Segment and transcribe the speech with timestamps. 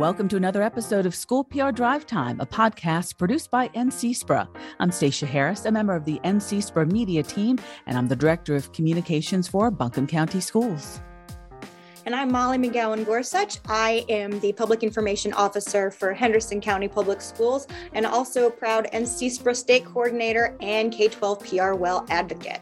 [0.00, 4.48] Welcome to another episode of School PR Drive Time, a podcast produced by NC SPRA.
[4.80, 8.56] I'm Stacia Harris, a member of the NC SPRA media team, and I'm the Director
[8.56, 11.00] of Communications for Buncombe County Schools.
[12.06, 13.60] And I'm Molly McGowan Gorsuch.
[13.68, 18.88] I am the Public Information Officer for Henderson County Public Schools and also a proud
[18.92, 22.60] NC SPRA State Coordinator and K 12 PR Well Advocate.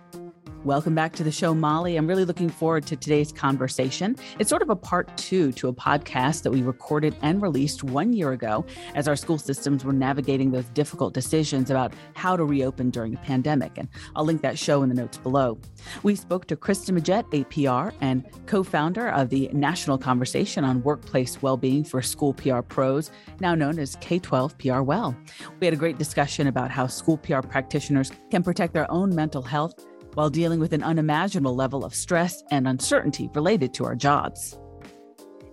[0.65, 1.97] Welcome back to the show, Molly.
[1.97, 4.15] I'm really looking forward to today's conversation.
[4.39, 8.13] It's sort of a part two to a podcast that we recorded and released one
[8.13, 8.65] year ago
[8.95, 13.19] as our school systems were navigating those difficult decisions about how to reopen during a
[13.19, 13.77] pandemic.
[13.77, 15.59] And I'll link that show in the notes below.
[16.05, 21.43] We spoke to Kristen Majette, APR, and co founder of the National Conversation on Workplace
[21.43, 25.17] Wellbeing for School PR Pros, now known as K 12 PR Well.
[25.59, 29.43] We had a great discussion about how school PR practitioners can protect their own mental
[29.43, 29.75] health
[30.15, 34.59] while dealing with an unimaginable level of stress and uncertainty related to our jobs.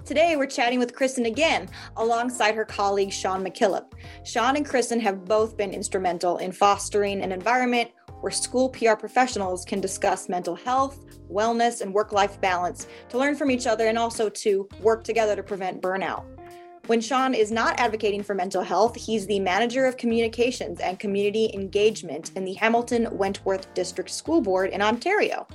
[0.06, 3.94] Today, we're chatting with Kristen again, alongside her colleague Sean McKillop.
[4.24, 9.64] Sean and Kristen have both been instrumental in fostering an environment where school PR professionals
[9.66, 13.98] can discuss mental health, wellness, and work life balance to learn from each other and
[13.98, 16.26] also to work together to prevent burnout.
[16.90, 21.52] When Sean is not advocating for mental health, he's the manager of communications and community
[21.54, 25.46] engagement in the Hamilton Wentworth District School Board in Ontario.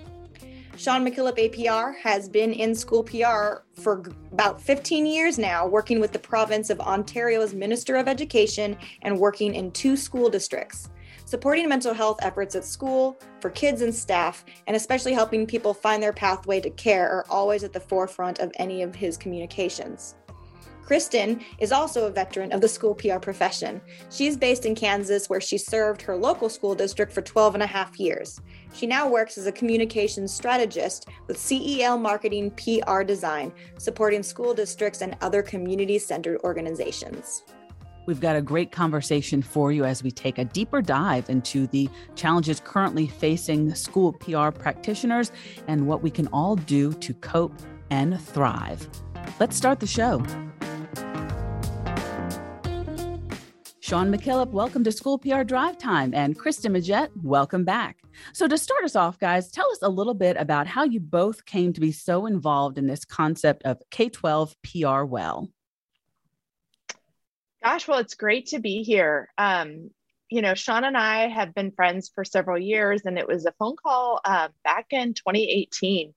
[0.77, 6.12] Sean McKillop APR has been in school PR for about 15 years now, working with
[6.12, 10.88] the province of Ontario's Minister of Education and working in two school districts.
[11.24, 16.00] Supporting mental health efforts at school, for kids and staff, and especially helping people find
[16.00, 20.14] their pathway to care are always at the forefront of any of his communications.
[20.84, 23.80] Kristen is also a veteran of the school PR profession.
[24.10, 27.66] She's based in Kansas, where she served her local school district for 12 and a
[27.66, 28.40] half years.
[28.74, 35.00] She now works as a communications strategist with CEL Marketing PR Design, supporting school districts
[35.00, 37.44] and other community centered organizations.
[38.06, 41.89] We've got a great conversation for you as we take a deeper dive into the
[42.14, 45.33] challenges currently facing school PR practitioners
[45.66, 47.58] and what we can all do to cope
[47.90, 48.86] and thrive.
[49.40, 50.22] Let's start the show.
[53.84, 56.14] Sean McKillop, welcome to School PR Drive Time.
[56.14, 57.98] And Kristen Majette, welcome back.
[58.32, 61.44] So, to start us off, guys, tell us a little bit about how you both
[61.44, 65.50] came to be so involved in this concept of K 12 PR well.
[67.62, 69.28] Gosh, well, it's great to be here.
[69.36, 69.90] Um,
[70.30, 73.52] you know, Sean and I have been friends for several years, and it was a
[73.58, 76.14] phone call uh, back in 2018.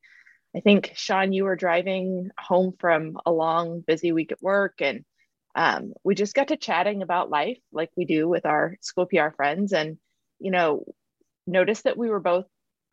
[0.57, 5.05] I think, Sean, you were driving home from a long, busy week at work, and
[5.53, 9.29] um, we just got to chatting about life like we do with our school PR
[9.35, 9.97] friends and,
[10.39, 10.83] you know,
[11.45, 12.45] noticed that we were both,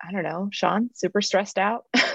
[0.03, 1.87] I don't know, Sean, super stressed out.
[1.95, 2.13] a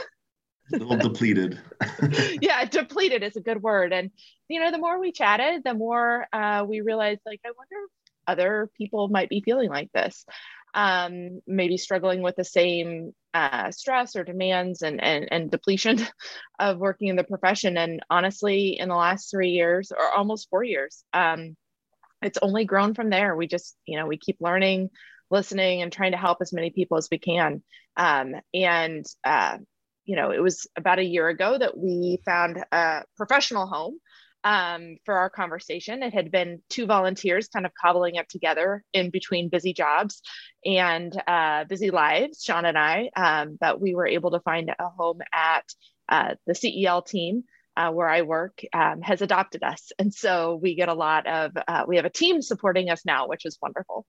[0.71, 1.59] little depleted.
[2.41, 3.91] yeah, depleted is a good word.
[3.91, 4.11] And,
[4.49, 8.11] you know, the more we chatted, the more uh, we realized, like, I wonder if
[8.27, 10.25] other people might be feeling like this
[10.73, 15.99] um, maybe struggling with the same uh, stress or demands and, and, and depletion
[16.59, 17.77] of working in the profession.
[17.77, 21.55] And honestly, in the last three years or almost four years, um,
[22.21, 23.35] it's only grown from there.
[23.35, 24.89] We just, you know, we keep learning,
[25.29, 27.63] listening, and trying to help as many people as we can.
[27.95, 29.57] Um, and, uh,
[30.05, 33.99] you know, it was about a year ago that we found a professional home
[34.43, 36.03] um, for our conversation.
[36.03, 40.21] It had been two volunteers kind of cobbling it together in between busy jobs
[40.65, 44.89] and uh, busy lives, Sean and I, um, that we were able to find a
[44.89, 45.65] home at
[46.07, 47.43] uh, the CEL team.
[47.77, 49.93] Uh, where I work um, has adopted us.
[49.97, 53.29] And so we get a lot of, uh, we have a team supporting us now,
[53.29, 54.05] which is wonderful.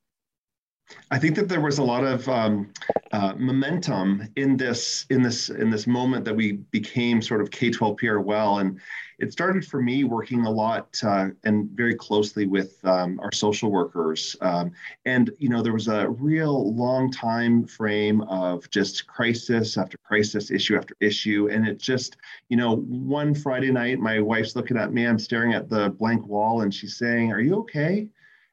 [1.11, 2.73] I think that there was a lot of um,
[3.13, 7.99] uh, momentum in this in this in this moment that we became sort of K-12
[7.99, 8.81] PR well, and
[9.19, 13.71] it started for me working a lot uh, and very closely with um, our social
[13.73, 14.71] workers, um,
[15.05, 20.53] and you know there was a real long time frame of just crisis after crisis,
[20.53, 22.17] issue after issue, and it just
[22.49, 26.25] you know one Friday night, my wife's looking at me, I'm staring at the blank
[26.27, 28.09] wall, and she's saying, "Are you okay?"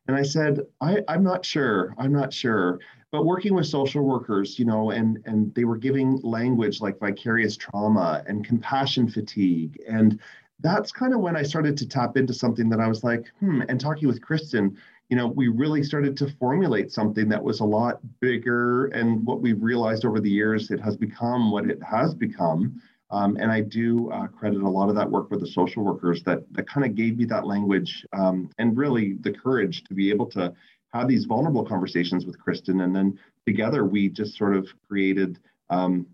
[0.07, 1.93] And I said, I, I'm not sure.
[1.97, 2.79] I'm not sure.
[3.11, 7.55] But working with social workers, you know, and and they were giving language like vicarious
[7.55, 9.81] trauma and compassion fatigue.
[9.87, 10.19] And
[10.59, 13.61] that's kind of when I started to tap into something that I was like, hmm,
[13.69, 14.77] and talking with Kristen,
[15.09, 18.87] you know, we really started to formulate something that was a lot bigger.
[18.87, 22.81] And what we've realized over the years, it has become what it has become.
[23.09, 26.23] Um, and I do uh, credit a lot of that work with the social workers
[26.23, 30.09] that that kind of gave me that language um, and really the courage to be
[30.09, 30.53] able to
[30.93, 32.81] have these vulnerable conversations with Kristen.
[32.81, 35.39] And then together we just sort of created
[35.69, 36.05] um,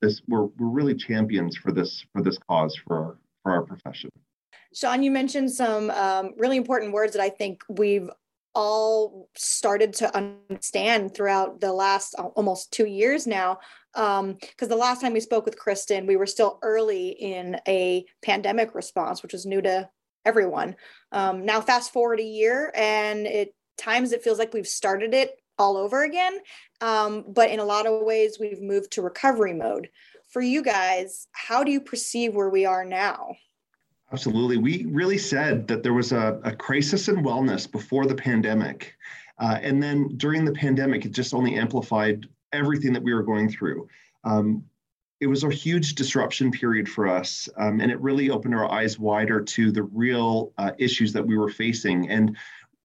[0.00, 0.22] this.
[0.28, 4.10] We're we're really champions for this for this cause for our for our profession.
[4.74, 8.10] Sean, you mentioned some um, really important words that I think we've
[8.54, 13.58] all started to understand throughout the last almost two years now.
[13.96, 18.04] Because um, the last time we spoke with Kristen, we were still early in a
[18.22, 19.88] pandemic response, which was new to
[20.26, 20.76] everyone.
[21.12, 25.40] Um, now, fast forward a year, and it times it feels like we've started it
[25.58, 26.38] all over again.
[26.82, 29.88] Um, but in a lot of ways, we've moved to recovery mode.
[30.28, 33.34] For you guys, how do you perceive where we are now?
[34.12, 34.58] Absolutely.
[34.58, 38.94] We really said that there was a, a crisis in wellness before the pandemic.
[39.38, 43.48] Uh, and then during the pandemic, it just only amplified everything that we were going
[43.48, 43.88] through.
[44.24, 44.64] Um,
[45.20, 48.98] it was a huge disruption period for us, um, and it really opened our eyes
[48.98, 52.10] wider to the real uh, issues that we were facing.
[52.10, 52.36] And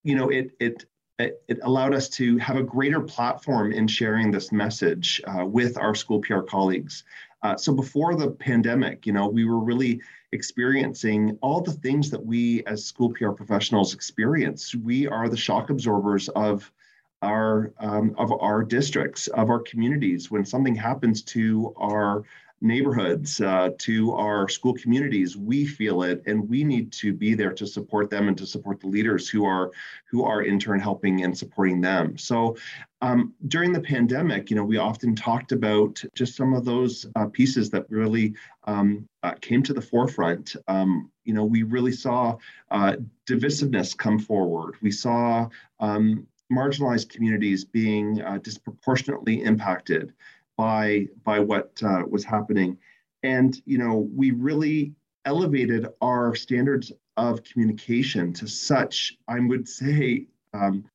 [0.03, 0.85] you know, it it
[1.19, 5.93] it allowed us to have a greater platform in sharing this message uh, with our
[5.93, 7.03] school PR colleagues.
[7.43, 12.23] Uh, so before the pandemic, you know, we were really experiencing all the things that
[12.25, 14.75] we as school PR professionals experience.
[14.75, 16.71] We are the shock absorbers of
[17.21, 20.31] our um, of our districts, of our communities.
[20.31, 22.23] When something happens to our
[22.61, 27.51] neighborhoods, uh, to our school communities, we feel it, and we need to be there
[27.51, 29.71] to support them and to support the leaders who are
[30.05, 32.17] who are in turn helping and supporting them.
[32.17, 32.55] So
[33.01, 37.25] um, during the pandemic, you know, we often talked about just some of those uh,
[37.27, 38.35] pieces that really
[38.65, 40.55] um, uh, came to the forefront.
[40.67, 42.37] Um, you know, we really saw
[42.69, 42.97] uh,
[43.27, 44.75] divisiveness come forward.
[44.81, 50.13] We saw um, marginalized communities being uh, disproportionately impacted
[50.57, 52.77] by by what uh, was happening,
[53.23, 54.93] and you know we really
[55.25, 60.85] elevated our standards of communication to such I would say um,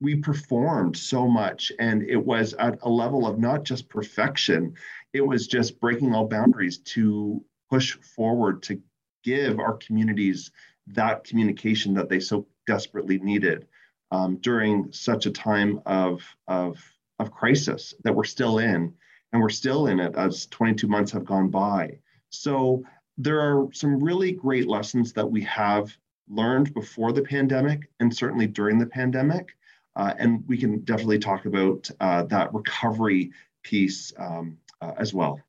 [0.00, 4.74] we performed so much and it was at a level of not just perfection
[5.12, 8.80] it was just breaking all boundaries to push forward to
[9.22, 10.50] give our communities
[10.88, 13.66] that communication that they so desperately needed
[14.12, 16.78] um, during such a time of, of,
[17.18, 18.92] of crisis that we're still in
[19.32, 21.98] and we're still in it as 22 months have gone by.
[22.28, 22.84] So
[23.16, 25.96] there are some really great lessons that we have
[26.28, 29.56] learned before the pandemic and certainly during the pandemic.
[29.96, 33.30] Uh, and we can definitely talk about uh, that recovery
[33.62, 35.40] piece um, uh, as well.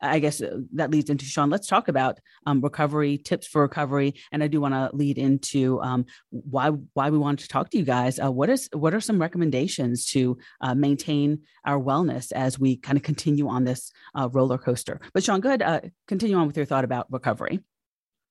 [0.00, 1.50] I guess uh, that leads into Sean.
[1.50, 5.80] Let's talk about um, recovery tips for recovery, and I do want to lead into
[5.82, 8.18] um, why why we wanted to talk to you guys.
[8.18, 12.96] Uh, what is what are some recommendations to uh, maintain our wellness as we kind
[12.96, 15.00] of continue on this uh, roller coaster?
[15.12, 17.60] But Sean, go ahead, uh, continue on with your thought about recovery.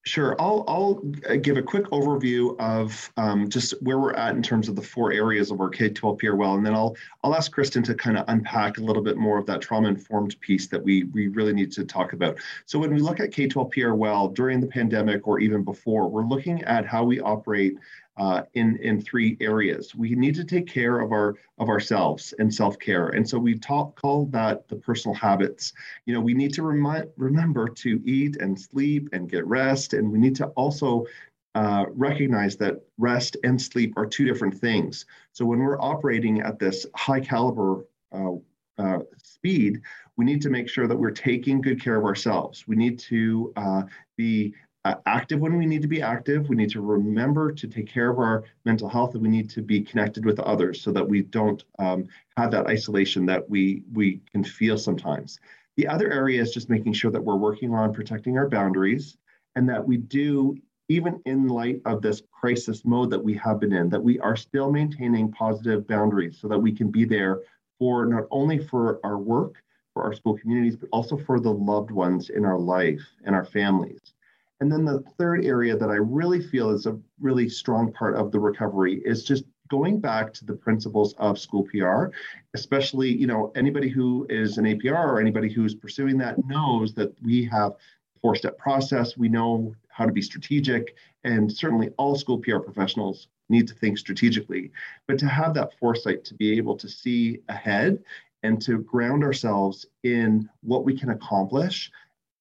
[0.06, 0.36] Sure.
[0.38, 4.68] I'll, I'll uh, give a quick overview of um, just where we're at in terms
[4.68, 7.82] of the four areas of our K-12 PR well, and then I'll I'll ask Kristen
[7.84, 11.28] to kind of unpack a little bit more of that trauma-informed piece that we we
[11.28, 12.36] really need to talk about.
[12.66, 16.26] So when we look at K-12 PR well during the pandemic or even before, we're
[16.26, 17.78] looking at how we operate
[18.16, 19.94] uh, in in three areas.
[19.94, 23.58] We need to take care of our of ourselves and self care, and so we
[23.58, 25.72] talk call that the personal habits.
[26.06, 30.10] You know, we need to remind remember to eat and sleep and get rest, and
[30.10, 31.06] we need to also
[31.54, 35.06] uh, recognize that rest and sleep are two different things.
[35.32, 38.32] So when we're operating at this high caliber uh,
[38.78, 39.80] uh, speed,
[40.16, 42.66] we need to make sure that we're taking good care of ourselves.
[42.66, 43.82] We need to uh,
[44.16, 44.54] be
[44.84, 46.48] uh, active when we need to be active.
[46.48, 49.62] We need to remember to take care of our mental health, and we need to
[49.62, 54.20] be connected with others so that we don't um, have that isolation that we we
[54.30, 55.40] can feel sometimes.
[55.76, 59.16] The other area is just making sure that we're working on protecting our boundaries,
[59.56, 60.56] and that we do
[60.88, 64.36] even in light of this crisis mode that we have been in, that we are
[64.36, 67.40] still maintaining positive boundaries so that we can be there
[67.78, 69.62] for not only for our work,
[69.94, 73.46] for our school communities, but also for the loved ones in our life and our
[73.46, 74.12] families.
[74.60, 78.30] And then the third area that I really feel is a really strong part of
[78.30, 82.06] the recovery is just going back to the principles of school PR,
[82.54, 87.12] especially, you know, anybody who is an APR or anybody who's pursuing that knows that
[87.22, 87.72] we have
[88.20, 89.16] four step process.
[89.16, 90.94] We know how to be strategic,
[91.24, 94.70] and certainly all school PR professionals need to think strategically.
[95.06, 98.02] But to have that foresight to be able to see ahead
[98.42, 101.90] and to ground ourselves in what we can accomplish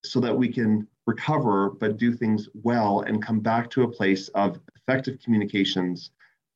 [0.03, 4.27] so that we can recover, but do things well and come back to a place
[4.29, 6.11] of effective communications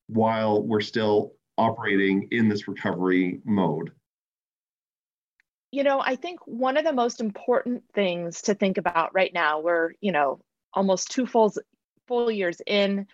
[0.08, 3.92] while we're still operating in this recovery mode?
[5.72, 9.60] You know, I think one of the most important things to think about right now,
[9.60, 10.40] we're, you know,
[10.74, 11.54] almost two full,
[12.08, 13.08] full years in.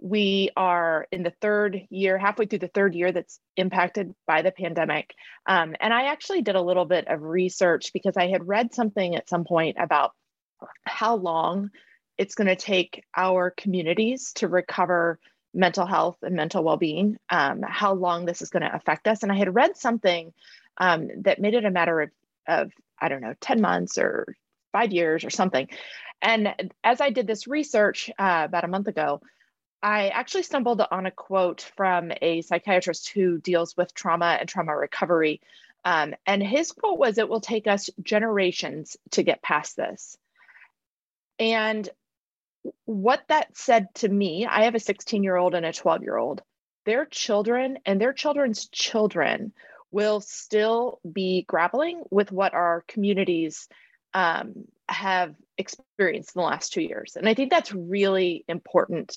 [0.00, 4.52] We are in the third year, halfway through the third year that's impacted by the
[4.52, 5.14] pandemic.
[5.46, 9.16] Um, and I actually did a little bit of research because I had read something
[9.16, 10.12] at some point about
[10.84, 11.70] how long
[12.16, 15.18] it's going to take our communities to recover
[15.54, 19.32] mental health and mental well-being um, how long this is going to affect us and
[19.32, 20.32] i had read something
[20.76, 22.10] um, that made it a matter of,
[22.46, 24.26] of i don't know 10 months or
[24.72, 25.68] five years or something
[26.20, 29.20] and as i did this research uh, about a month ago
[29.82, 34.76] i actually stumbled on a quote from a psychiatrist who deals with trauma and trauma
[34.76, 35.40] recovery
[35.84, 40.16] um, and his quote was it will take us generations to get past this
[41.38, 41.88] and
[42.84, 46.16] what that said to me, I have a 16 year old and a 12 year
[46.16, 46.42] old.
[46.84, 49.52] Their children and their children's children
[49.90, 53.68] will still be grappling with what our communities
[54.14, 57.16] um, have experienced in the last two years.
[57.16, 59.16] And I think that's really important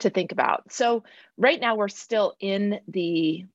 [0.00, 0.72] to think about.
[0.72, 1.04] So,
[1.36, 3.46] right now, we're still in the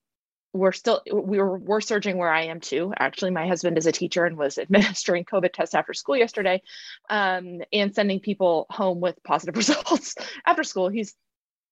[0.53, 2.93] we're still we're we're surging where I am too.
[2.98, 6.62] Actually, my husband is a teacher and was administering COVID tests after school yesterday,
[7.10, 10.15] um, and sending people home with positive results
[10.46, 10.89] after school.
[10.89, 11.15] He's,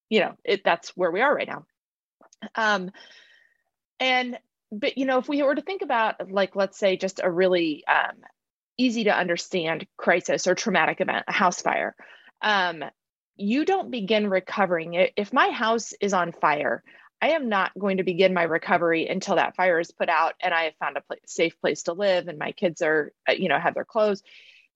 [0.09, 1.65] you know, it, that's where we are right now.
[2.55, 2.91] Um,
[3.99, 4.37] and
[4.71, 7.83] but you know, if we were to think about like let's say just a really
[7.87, 8.17] um,
[8.77, 11.95] easy to understand crisis or traumatic event, a house fire.
[12.41, 12.83] Um,
[13.37, 16.83] you don't begin recovering if my house is on fire
[17.21, 20.53] I am not going to begin my recovery until that fire is put out and
[20.53, 23.49] I have found a place, safe place to live and my kids are, uh, you
[23.49, 24.21] know, have their clothes.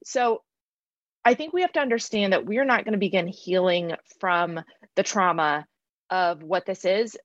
[0.03, 0.41] So
[1.24, 4.60] I think we have to understand that we're not going to begin healing from
[4.96, 5.68] the trauma
[6.10, 7.15] of what this is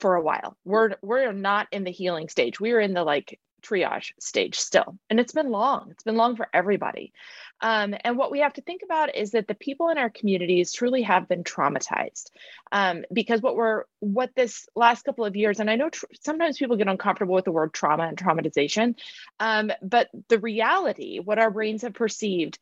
[0.00, 0.56] for a while.
[0.64, 2.58] We're we're not in the healing stage.
[2.58, 4.98] We're in the like triage stage still.
[5.08, 5.88] And it's been long.
[5.90, 7.12] It's been long for everybody.
[7.60, 10.72] Um, and what we have to think about is that the people in our communities
[10.72, 12.30] truly have been traumatized
[12.70, 16.58] um, because what we're what this last couple of years, and I know tr- sometimes
[16.58, 18.96] people get uncomfortable with the word trauma and traumatization,
[19.40, 22.58] um, but the reality, what our brains have perceived,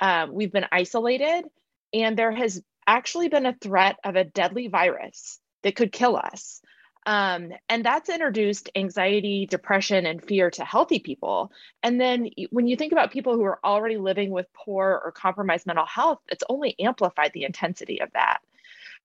[0.00, 1.44] uh, we've been isolated,
[1.92, 6.62] and there has actually been a threat of a deadly virus that could kill us.
[7.08, 11.50] Um, and that's introduced anxiety, depression, and fear to healthy people.
[11.82, 15.66] And then when you think about people who are already living with poor or compromised
[15.66, 18.40] mental health, it's only amplified the intensity of that.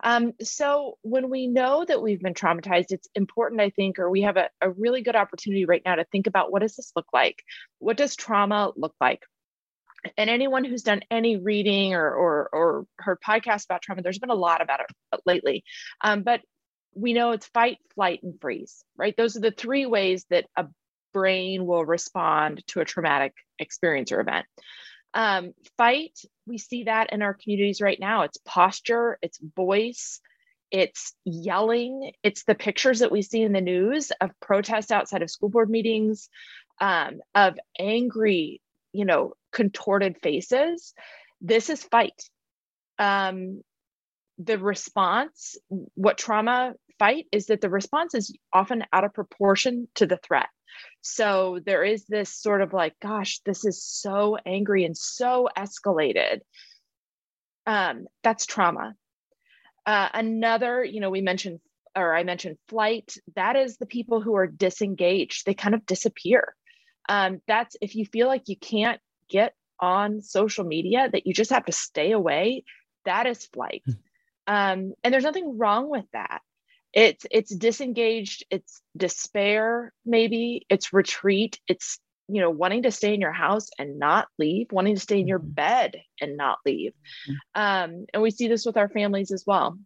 [0.04, 4.24] Um, so when we know that we've been traumatized, it's important, I think, or we
[4.24, 7.08] have a, a really good opportunity right now to think about what does this look
[7.14, 7.42] like?
[7.80, 9.24] What does trauma look like?
[10.18, 14.30] and anyone who's done any reading or, or, or heard podcasts about trauma, there's been
[14.30, 15.64] a lot about it lately.
[16.02, 16.42] Um, but
[16.96, 19.16] we know it's fight, flight, and freeze, right?
[19.16, 20.68] Those are the three ways that a
[21.14, 24.46] brain will respond to a traumatic experience or event.
[25.14, 28.24] Um, fight, we see that in our communities right now.
[28.24, 30.20] It's posture, it's voice,
[30.72, 35.30] it's yelling, it's the pictures that we see in the news of protests outside of
[35.30, 36.30] school board meetings,
[36.82, 38.60] um, of angry,
[38.92, 40.96] you know, contorted faces.
[41.42, 42.20] This is fight.
[42.98, 43.62] Um,
[44.46, 45.58] the response,
[45.96, 50.48] what trauma fight is that the response is often out of proportion to the threat.
[51.02, 56.40] So there is this sort of like, gosh, this is so angry and so escalated.
[57.66, 58.96] Um, that's trauma.
[59.86, 61.60] Uh, another, you know, we mentioned,
[61.96, 66.56] or I mentioned flight, that is the people who are disengaged, they kind of disappear.
[67.10, 71.52] Um, that's if you feel like you can't get on social media, that you just
[71.52, 72.64] have to stay away,
[73.06, 73.84] that is flight.
[74.48, 76.42] Um, and there's nothing wrong with that.
[76.94, 83.22] It's it's disengaged it's despair maybe it's retreat it's you know wanting to stay in
[83.22, 85.52] your house and not leave wanting to stay in your mm-hmm.
[85.52, 86.94] bed and not leave.
[87.28, 87.62] Mm-hmm.
[87.62, 89.78] um, and we see this with our families as well.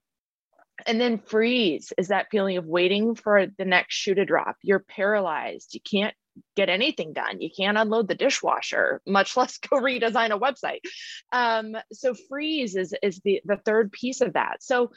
[0.85, 4.57] And then freeze is that feeling of waiting for the next shoe to drop.
[4.61, 5.73] You're paralyzed.
[5.73, 6.13] You can't
[6.55, 10.81] get anything done you can't unload the dishwasher much less go redesign a website
[11.31, 14.91] um, so freeze is is the the third piece of that so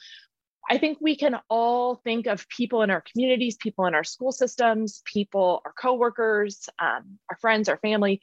[0.69, 4.31] I think we can all think of people in our communities, people in our school
[4.31, 8.21] systems, people, our coworkers, um, our friends, our family,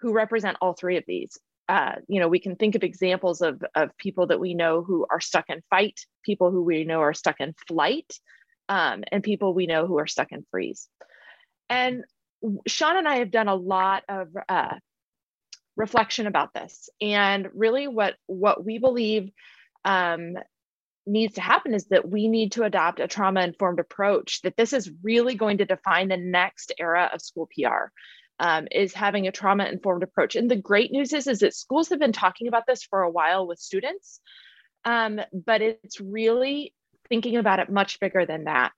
[0.00, 1.38] who represent all three of these.
[1.68, 5.06] Uh, you know, we can think of examples of, of people that we know who
[5.10, 8.18] are stuck in fight, people who we know are stuck in flight,
[8.68, 10.88] um, and people we know who are stuck in freeze.
[11.68, 12.04] And
[12.66, 14.74] Sean and I have done a lot of uh,
[15.76, 19.30] reflection about this, and really, what what we believe
[19.84, 20.34] um,
[21.06, 24.72] needs to happen is that we need to adopt a trauma informed approach that this
[24.72, 27.68] is really going to define the next era of school pr
[28.40, 30.36] um, is having a trauma informed approach.
[30.36, 33.10] And the great news is is that schools have been talking about this for a
[33.10, 34.20] while with students
[34.84, 36.74] um, but it's really
[37.08, 38.72] thinking about it much bigger than that.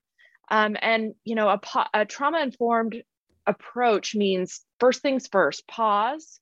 [0.50, 1.60] Um, and you know a,
[1.94, 3.02] a trauma informed
[3.46, 6.40] approach means first things first pause.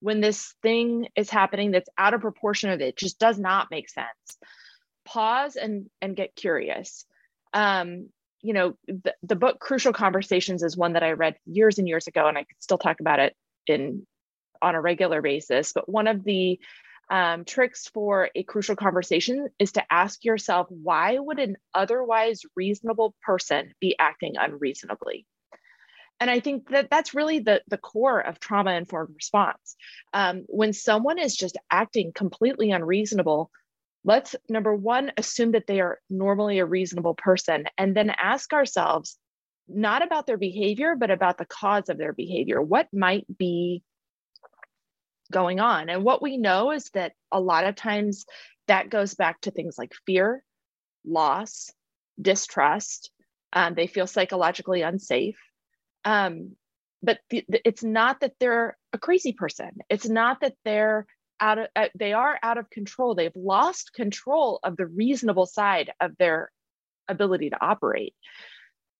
[0.00, 3.88] When this thing is happening that's out of proportion of it just does not make
[3.88, 4.08] sense.
[5.04, 7.04] Pause and and get curious.
[7.52, 8.08] Um
[8.42, 12.06] you know the, the book crucial conversations is one that i read years and years
[12.06, 14.06] ago and i could still talk about it in
[14.62, 15.72] on a regular basis.
[15.72, 16.58] But one of the
[17.10, 23.14] um, tricks for a crucial conversation is to ask yourself why would an otherwise reasonable
[23.22, 25.26] person be acting unreasonably
[26.20, 29.76] and i think that that's really the, the core of trauma informed response.
[30.12, 33.50] Um, when someone is just acting completely unreasonable
[34.04, 39.18] let's number one assume that they are normally a reasonable person and then ask ourselves
[39.68, 42.60] not about their behavior but about the cause of their behavior.
[42.60, 43.82] What might be
[45.30, 45.88] going on?
[45.88, 48.24] And what we know is that a lot of times
[48.66, 50.42] that goes back to things like fear
[51.04, 51.70] loss
[52.20, 53.10] distrust.
[53.52, 55.38] Um, they feel psychologically unsafe
[56.04, 56.56] um,
[57.02, 59.78] but the, the, it's not that they're a crazy person.
[59.88, 61.06] It's not that they're
[61.40, 63.14] out of uh, they are out of control.
[63.14, 66.50] They've lost control of the reasonable side of their
[67.08, 68.14] ability to operate.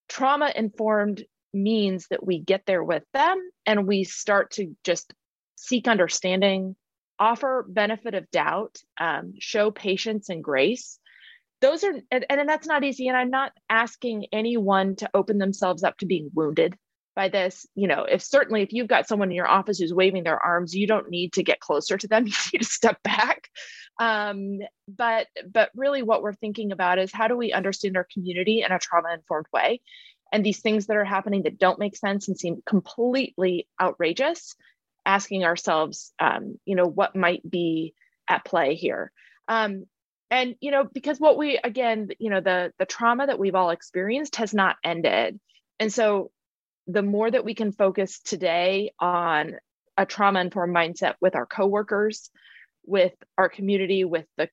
[0.08, 5.12] Trauma informed means that we get there with them and we start to just
[5.56, 6.76] seek understanding
[7.18, 10.98] offer benefit of doubt um, show patience and grace.
[11.60, 13.08] Those are and, and that's not easy.
[13.08, 16.74] And i'm not asking anyone to open themselves up to being wounded
[17.14, 20.22] by this you know if certainly if you've got someone in your office who's waving
[20.22, 22.26] their arms you don't need to get closer to them.
[22.26, 23.48] You need to step back.
[23.98, 28.62] Um, but but really what we're thinking about is how do we understand our community
[28.62, 29.82] in a trauma informed way?
[30.32, 34.54] And these things that are happening that don't make sense and seem completely outrageous
[35.04, 37.94] asking ourselves um, you know what might be
[38.28, 39.12] at play here?
[39.48, 39.86] Um,
[40.30, 43.70] and you know because what we again you know the the trauma that we've all
[43.70, 45.38] experienced has not ended.
[45.78, 46.30] And so
[46.86, 49.54] the more that we can focus today on
[49.96, 52.30] a trauma informed mindset with our coworkers,
[52.84, 54.48] with our community, with the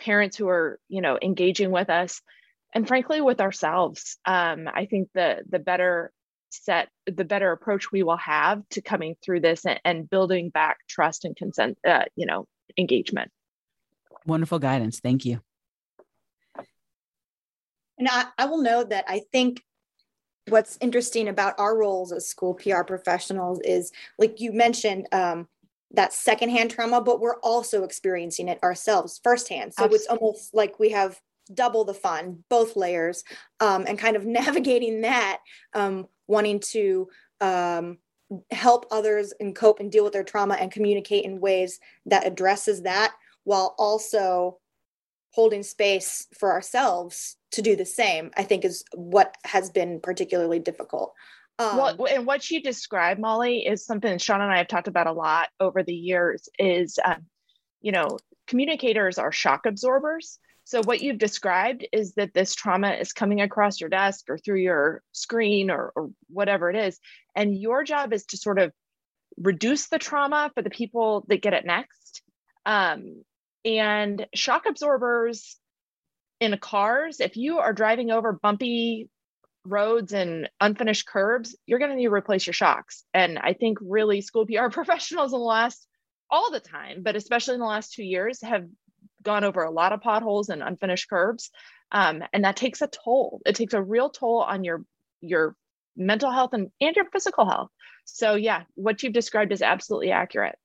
[0.00, 2.20] parents who are, you know, engaging with us,
[2.74, 6.12] and frankly with ourselves, um, I think the the better
[6.50, 10.78] set, the better approach we will have to coming through this and, and building back
[10.88, 13.30] trust and consent, uh, you know, engagement.
[14.26, 15.00] Wonderful guidance.
[15.00, 15.40] Thank you.
[17.98, 19.62] And I, I will note that I think
[20.50, 25.48] what's interesting about our roles as school PR professionals is, like you mentioned, um,
[25.92, 29.72] that secondhand trauma, but we're also experiencing it ourselves firsthand.
[29.74, 29.96] So Absolutely.
[29.96, 31.20] it's almost like we have
[31.54, 33.24] double the fun, both layers,
[33.60, 35.40] um, and kind of navigating that,
[35.74, 37.08] um, wanting to
[37.40, 37.98] um,
[38.50, 42.82] help others and cope and deal with their trauma and communicate in ways that addresses
[42.82, 44.58] that while also
[45.32, 50.58] holding space for ourselves to do the same i think is what has been particularly
[50.58, 51.12] difficult.
[51.60, 55.06] Um, well and what you described molly is something sean and i have talked about
[55.06, 57.26] a lot over the years is um,
[57.80, 60.38] you know communicators are shock absorbers.
[60.64, 64.60] So what you've described is that this trauma is coming across your desk or through
[64.60, 66.98] your screen or, or whatever it is
[67.34, 68.72] and your job is to sort of
[69.38, 72.22] reduce the trauma for the people that get it next.
[72.66, 73.22] Um,
[73.64, 75.56] and shock absorbers
[76.40, 79.08] in cars, if you are driving over bumpy
[79.64, 83.04] roads and unfinished curbs, you're going to need to replace your shocks.
[83.12, 85.86] And I think really school PR professionals in the last,
[86.30, 88.66] all the time, but especially in the last two years, have
[89.22, 91.50] gone over a lot of potholes and unfinished curbs.
[91.90, 93.40] Um, and that takes a toll.
[93.46, 94.84] It takes a real toll on your
[95.20, 95.56] your
[95.96, 97.70] mental health and, and your physical health.
[98.04, 100.56] So yeah, what you've described is absolutely accurate.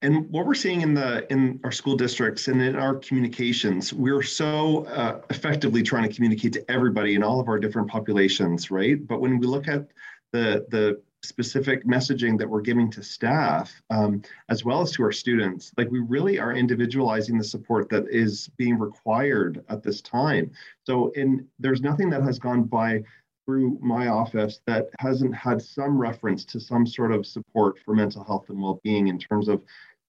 [0.00, 4.22] And what we're seeing in the in our school districts and in our communications, we're
[4.22, 9.04] so uh, effectively trying to communicate to everybody in all of our different populations, right?
[9.04, 9.88] But when we look at
[10.32, 15.10] the the specific messaging that we're giving to staff um, as well as to our
[15.10, 20.48] students like we really are individualizing the support that is being required at this time
[20.86, 23.02] so in there's nothing that has gone by
[23.48, 28.22] through my office that hasn't had some reference to some sort of support for mental
[28.22, 29.62] health and well-being in terms of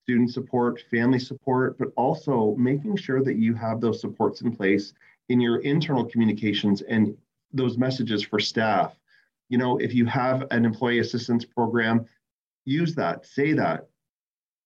[0.09, 4.93] student support, family support, but also making sure that you have those supports in place
[5.29, 7.15] in your internal communications and
[7.53, 8.97] those messages for staff.
[9.49, 12.07] You know, if you have an employee assistance program,
[12.65, 13.87] use that, say that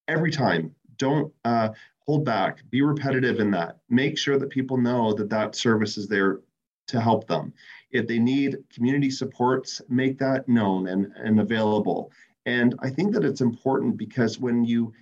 [0.07, 0.73] every time.
[0.95, 1.71] Don't uh,
[2.05, 3.79] hold back, be repetitive in that.
[3.89, 6.39] Make sure that people know that that service is there
[6.87, 7.51] to help them.
[7.91, 12.13] If they need community supports, make that known and, and available.
[12.45, 14.93] And I think that it's important because when you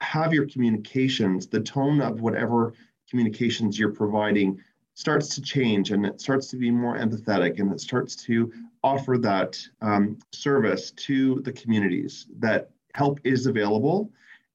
[0.00, 2.74] have your communications, the tone of whatever
[3.08, 4.58] communications you're providing
[4.94, 9.18] starts to change and it starts to be more empathetic and it starts to offer
[9.18, 14.10] that um, service to the communities that help is available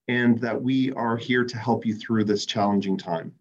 [0.08, 3.32] and that we are here to help you through this challenging time.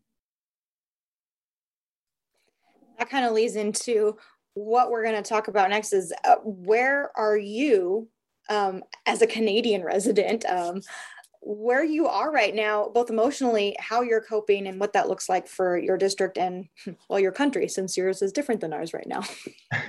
[2.97, 4.17] That kind of leads into
[4.53, 8.07] what we're going to talk about next is uh, where are you
[8.49, 10.45] um, as a Canadian resident?
[10.45, 10.81] Um,
[11.45, 15.47] where you are right now, both emotionally, how you're coping, and what that looks like
[15.47, 16.67] for your district and,
[17.09, 19.21] well, your country, since yours is different than ours right now.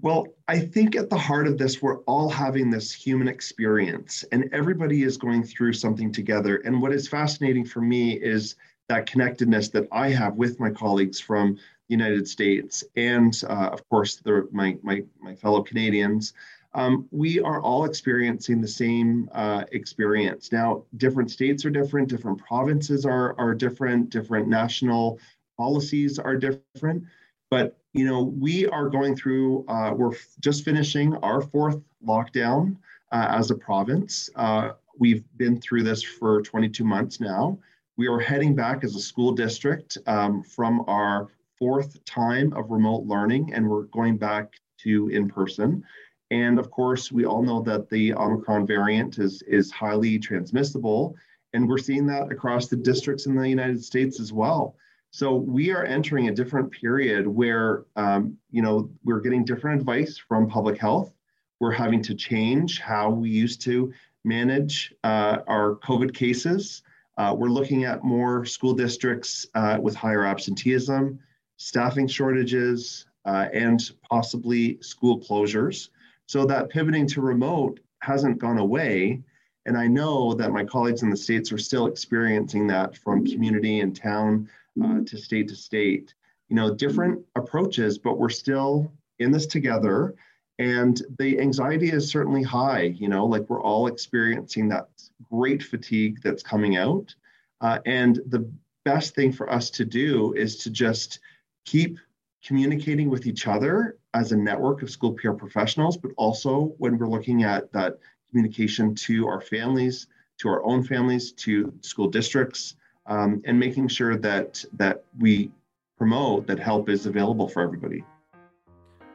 [0.00, 4.50] Well, I think at the heart of this, we're all having this human experience and
[4.52, 6.56] everybody is going through something together.
[6.56, 8.56] And what is fascinating for me is
[8.90, 13.88] that connectedness that I have with my colleagues from the United States and, uh, of
[13.88, 16.34] course, the, my, my, my fellow Canadians.
[16.74, 20.50] Um, we are all experiencing the same uh, experience.
[20.50, 25.20] Now, different states are different, different provinces are, are different, different national
[25.56, 27.04] policies are different.
[27.50, 29.64] But you know, we are going through.
[29.68, 32.76] Uh, we're f- just finishing our fourth lockdown
[33.12, 34.28] uh, as a province.
[34.34, 37.56] Uh, we've been through this for 22 months now.
[37.96, 43.04] We are heading back as a school district um, from our fourth time of remote
[43.04, 45.84] learning, and we're going back to in person.
[46.30, 51.16] And of course, we all know that the Omicron variant is, is highly transmissible,
[51.52, 54.76] and we're seeing that across the districts in the United States as well.
[55.10, 60.18] So we are entering a different period where, um, you know, we're getting different advice
[60.18, 61.12] from public health.
[61.60, 63.92] We're having to change how we used to
[64.24, 66.82] manage uh, our COVID cases.
[67.16, 71.20] Uh, we're looking at more school districts uh, with higher absenteeism,
[71.58, 75.90] staffing shortages, uh, and possibly school closures.
[76.26, 79.22] So that pivoting to remote hasn't gone away.
[79.66, 83.80] And I know that my colleagues in the States are still experiencing that from community
[83.80, 84.48] and town
[84.82, 86.14] uh, to state to state.
[86.48, 90.14] You know, different approaches, but we're still in this together.
[90.58, 94.88] And the anxiety is certainly high, you know, like we're all experiencing that
[95.30, 97.14] great fatigue that's coming out.
[97.60, 98.48] Uh, and the
[98.84, 101.18] best thing for us to do is to just
[101.64, 101.98] keep
[102.44, 107.08] communicating with each other as a network of school PR professionals, but also when we're
[107.08, 107.98] looking at that
[108.30, 110.06] communication to our families,
[110.38, 115.50] to our own families, to school districts, um, and making sure that that we
[115.98, 118.02] promote that help is available for everybody.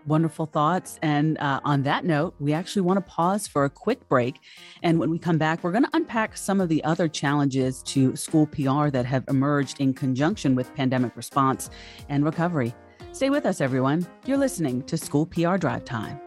[0.06, 0.98] Wonderful thoughts.
[1.02, 4.40] And uh, on that note, we actually want to pause for a quick break.
[4.82, 8.16] And when we come back, we're going to unpack some of the other challenges to
[8.16, 11.70] school PR that have emerged in conjunction with pandemic response
[12.08, 12.74] and recovery.
[13.12, 14.06] Stay with us, everyone.
[14.26, 16.20] You're listening to School PR Drive Time.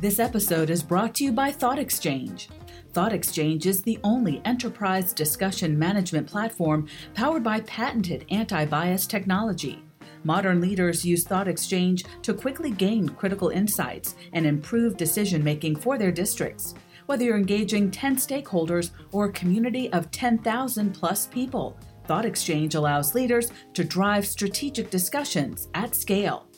[0.00, 2.48] This episode is brought to you by Thought Exchange.
[2.92, 9.82] Thought Exchange is the only enterprise discussion management platform powered by patented anti bias technology.
[10.24, 15.98] Modern leaders use Thought Exchange to quickly gain critical insights and improve decision making for
[15.98, 16.74] their districts.
[17.06, 23.14] Whether you're engaging 10 stakeholders or a community of 10,000 plus people, Thought Exchange allows
[23.14, 26.48] leaders to drive strategic discussions at scale.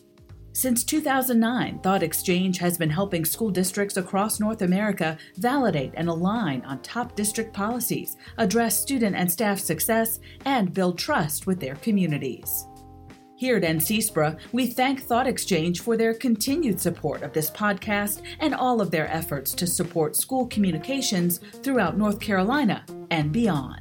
[0.53, 6.63] Since 2009, Thought Exchange has been helping school districts across North America validate and align
[6.65, 12.68] on top district policies, address student and staff success, and build trust with their communities.
[13.39, 18.53] Here at NCSPRA, we thank Thought Exchange for their continued support of this podcast and
[18.53, 23.81] all of their efforts to support school communications throughout North Carolina and beyond.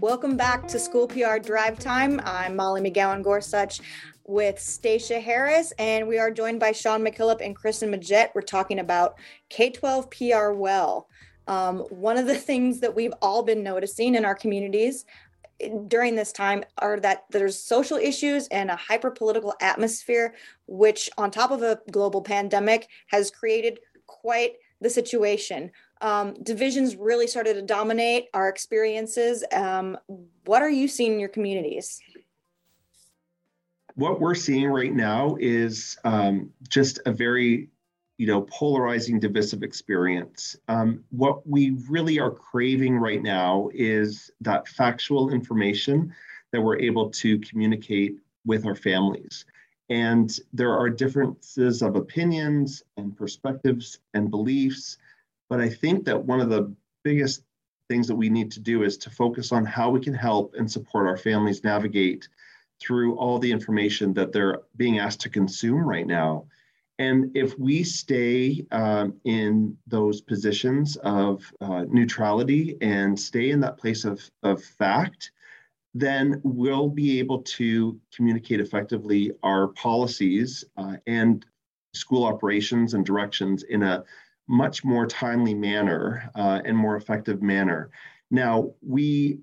[0.00, 2.20] Welcome back to School PR Drive Time.
[2.24, 3.80] I'm Molly McGowan Gorsuch
[4.24, 8.30] with Stacia Harris, and we are joined by Sean McKillop and Kristen Majette.
[8.34, 9.14] We're talking about
[9.50, 11.06] K 12 PR well.
[11.50, 15.04] Um, one of the things that we've all been noticing in our communities
[15.88, 20.34] during this time are that there's social issues and a hyper political atmosphere,
[20.66, 27.26] which, on top of a global pandemic, has created quite the situation um, divisions really
[27.26, 29.44] started to dominate our experiences.
[29.52, 29.98] Um,
[30.44, 32.00] what are you seeing in your communities?
[33.94, 37.68] What we're seeing right now is um, just a very,
[38.20, 40.56] you know, polarizing, divisive experience.
[40.68, 46.14] Um, what we really are craving right now is that factual information
[46.52, 49.44] that we're able to communicate with our families.
[49.88, 54.98] And there are differences of opinions and perspectives and beliefs
[55.50, 57.42] but I think that one of the biggest
[57.88, 60.70] things that we need to do is to focus on how we can help and
[60.70, 62.28] support our families navigate
[62.80, 66.46] through all the information that they're being asked to consume right now.
[67.00, 73.78] And if we stay um, in those positions of uh, neutrality and stay in that
[73.78, 75.32] place of, of fact,
[75.94, 81.46] then we'll be able to communicate effectively our policies uh, and
[81.94, 84.04] school operations and directions in a
[84.46, 87.90] much more timely manner uh, and more effective manner.
[88.30, 89.38] Now, we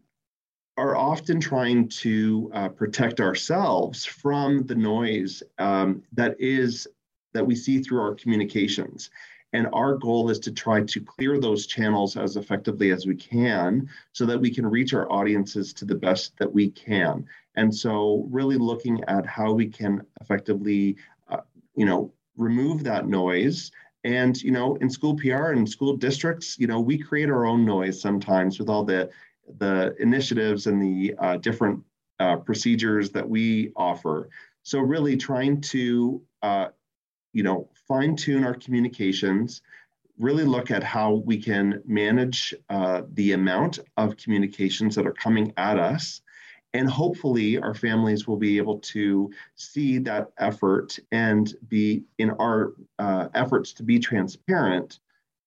[0.78, 6.88] are often trying to uh, protect ourselves from the noise um, that is
[7.34, 9.10] that we see through our communications
[9.54, 13.90] and our goal is to try to clear those channels as effectively as we can
[14.12, 17.26] so that we can reach our audiences to the best that we can.
[17.56, 20.98] And so, really looking at how we can effectively,
[21.30, 21.42] uh,
[21.76, 23.72] you know, remove that noise.
[24.04, 27.66] And, you know, in school PR and school districts, you know, we create our own
[27.66, 29.10] noise sometimes with all the,
[29.58, 31.84] the initiatives and the uh, different
[32.20, 34.30] uh, procedures that we offer.
[34.64, 36.68] So, really trying to, uh,
[37.38, 39.62] you know, fine tune our communications,
[40.18, 45.54] really look at how we can manage uh, the amount of communications that are coming
[45.56, 46.22] at us.
[46.74, 52.74] And hopefully, our families will be able to see that effort and be in our
[52.98, 55.00] uh, efforts to be transparent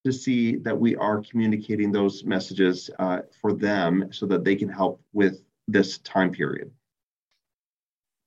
[0.05, 4.68] to see that we are communicating those messages uh, for them so that they can
[4.68, 6.70] help with this time period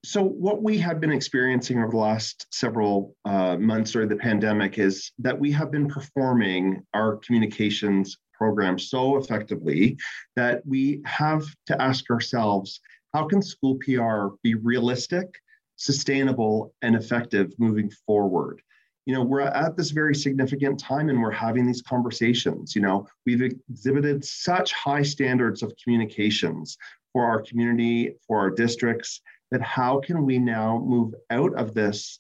[0.06, 4.78] so what we have been experiencing over the last several uh, months during the pandemic
[4.78, 9.98] is that we have been performing our communications program so effectively
[10.36, 12.82] that we have to ask ourselves
[13.14, 15.40] how can school pr be realistic
[15.78, 18.62] sustainable and effective moving forward?
[19.06, 22.76] You know we're at this very significant time and we're having these conversations.
[22.76, 26.78] You know we've exhibited such high standards of communications
[27.14, 29.22] for our community for our districts
[29.54, 32.20] that how can we now move out of this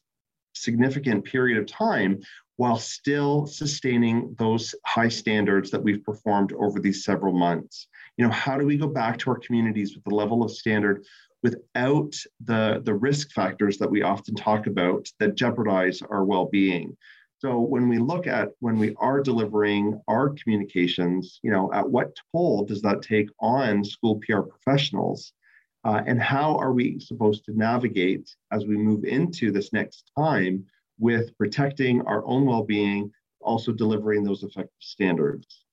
[0.53, 2.21] significant period of time
[2.57, 7.87] while still sustaining those high standards that we've performed over these several months?
[8.17, 11.03] You know how do we go back to our communities with the level of standard
[11.41, 12.13] without
[12.45, 16.95] the the risk factors that we often talk about that jeopardize our well-being?
[17.39, 22.15] So when we look at when we are delivering our communications you know at what
[22.31, 25.33] toll does that take on school pr professionals
[25.83, 30.65] uh, and how are we supposed to navigate as we move into this next time
[30.99, 35.65] with protecting our own well-being, also delivering those effective standards?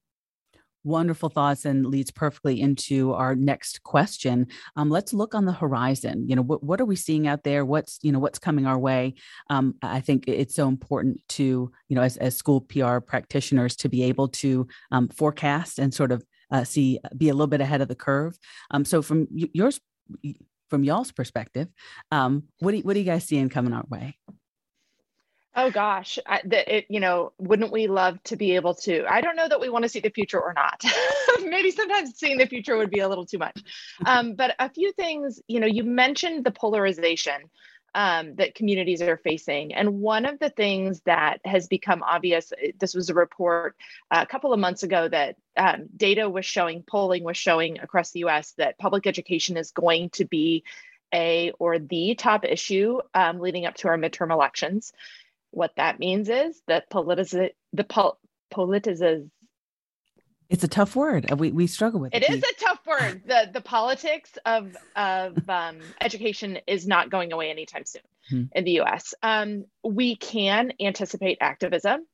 [0.82, 4.46] Wonderful thoughts and leads perfectly into our next question.
[4.76, 6.26] Um, let's look on the horizon.
[6.26, 7.66] You know, what, what are we seeing out there?
[7.66, 9.14] What's, you know, what's coming our way?
[9.50, 13.90] Um, I think it's so important to, you know, as, as school PR practitioners to
[13.90, 17.82] be able to um, forecast and sort of uh, see, be a little bit ahead
[17.82, 18.38] of the curve.
[18.70, 19.80] Um, so from your yours
[20.68, 21.68] from y'all's perspective,
[22.10, 24.16] um, what do what are you guys seeing coming our way?
[25.56, 29.04] Oh gosh, I, it, you know, wouldn't we love to be able to?
[29.12, 30.80] I don't know that we want to see the future or not.
[31.44, 33.60] Maybe sometimes seeing the future would be a little too much.
[34.06, 37.50] Um, but a few things, you know, you mentioned the polarization
[37.94, 39.74] um, that communities are facing.
[39.74, 43.76] And one of the things that has become obvious, uh, this was a report
[44.10, 48.12] uh, a couple of months ago that um, data was showing, polling was showing across
[48.12, 50.64] the US that public education is going to be
[51.12, 54.92] a or the top issue um, leading up to our midterm elections.
[55.50, 58.18] What that means is that politiz- the pol-
[58.52, 59.28] politizes
[60.50, 61.30] it's a tough word.
[61.38, 62.24] We, we struggle with it.
[62.24, 62.69] It is a tough
[63.24, 68.42] The the politics of of um, education is not going away anytime soon hmm.
[68.52, 69.14] in the U.S.
[69.22, 72.06] Um, we can anticipate activism,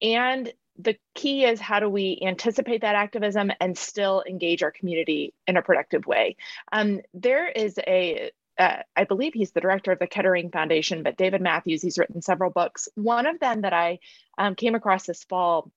[0.00, 5.34] and the key is how do we anticipate that activism and still engage our community
[5.46, 6.36] in a productive way.
[6.72, 11.16] Um, there is a uh, I believe he's the director of the Kettering Foundation, but
[11.16, 12.88] David Mathews, he's written several books.
[12.94, 13.98] One of them that I
[14.36, 15.70] um, came across this fall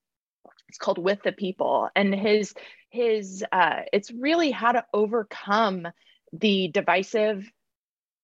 [0.69, 1.89] it's called with the people.
[1.95, 2.53] And his
[2.89, 5.87] his uh, it's really how to overcome
[6.31, 7.49] the divisive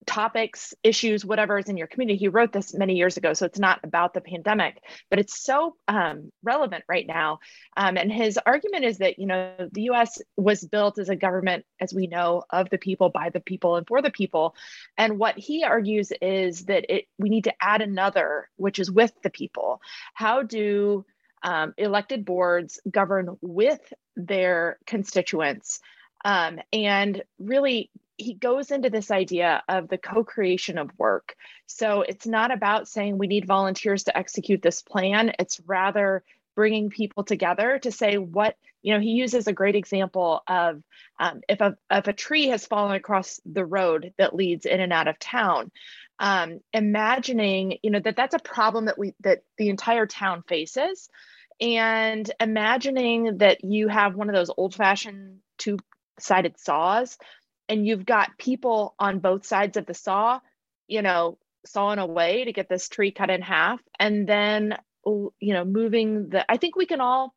[0.06, 2.18] topics issues whatever is in your community.
[2.18, 5.76] He wrote this many years ago so it's not about the pandemic but it's so
[5.88, 7.38] um, relevant right now.
[7.76, 11.64] Um, and his argument is that you know the us was built as a government
[11.80, 14.54] as we know of the people by the people and for the people.
[14.96, 19.12] And what he argues is that it we need to add another which is with
[19.22, 19.80] the people.
[20.14, 21.04] How do
[21.42, 23.80] um, elected boards govern with
[24.16, 25.80] their constituents.
[26.24, 31.34] Um, and really, he goes into this idea of the co creation of work.
[31.66, 36.22] So it's not about saying we need volunteers to execute this plan, it's rather
[36.54, 40.82] bringing people together to say what you know he uses a great example of
[41.18, 44.92] um, if a if a tree has fallen across the road that leads in and
[44.92, 45.70] out of town
[46.18, 51.08] um, imagining you know that that's a problem that we that the entire town faces.
[51.60, 55.78] And imagining that you have one of those old fashioned two
[56.18, 57.18] sided saws
[57.68, 60.40] and you've got people on both sides of the saw
[60.88, 65.64] you know sawing away to get this tree cut in half and then you know
[65.64, 67.34] moving the i think we can all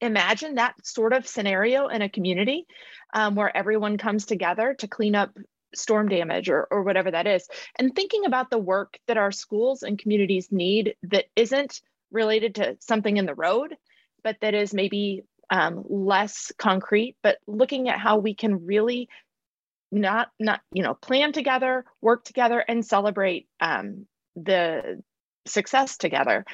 [0.00, 2.66] imagine that sort of scenario in a community
[3.12, 5.30] um, where everyone comes together to clean up
[5.74, 9.82] storm damage or, or whatever that is and thinking about the work that our schools
[9.82, 13.76] and communities need that isn't related to something in the road
[14.22, 19.08] but that is maybe um, less concrete but looking at how we can really
[19.92, 24.06] not not you know plan together work together and celebrate um,
[24.36, 25.02] the
[25.46, 26.44] success together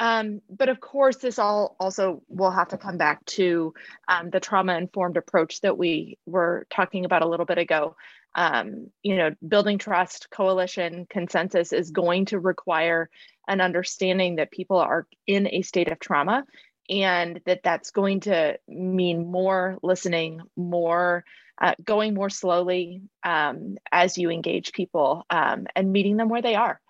[0.00, 3.74] um, but of course, this all also will have to come back to
[4.08, 7.96] um, the trauma informed approach that we were talking about a little bit ago.
[8.34, 13.10] Um, you know, building trust, coalition, consensus is going to require
[13.48, 16.44] an understanding that people are in a state of trauma
[16.88, 21.24] and that that's going to mean more listening, more
[21.60, 26.54] uh, going more slowly um, as you engage people um, and meeting them where they
[26.54, 26.80] are.